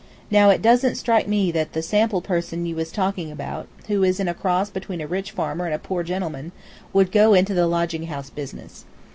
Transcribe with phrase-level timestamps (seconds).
[0.31, 4.19] Now, it doesn't strike me that that sample person you was talking about, who is
[4.19, 6.53] a cross between a rich farmer and a poor gentleman,
[6.91, 8.85] would go into the lodging house business."